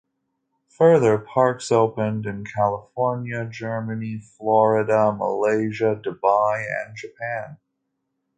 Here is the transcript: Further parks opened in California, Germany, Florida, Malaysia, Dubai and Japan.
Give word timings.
Further 0.77 1.19
parks 1.19 1.71
opened 1.71 2.25
in 2.25 2.43
California, 2.43 3.45
Germany, 3.45 4.17
Florida, 4.17 5.11
Malaysia, 5.11 5.95
Dubai 6.03 6.65
and 6.83 6.95
Japan. 6.95 7.59